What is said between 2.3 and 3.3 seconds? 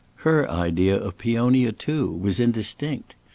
indistinct.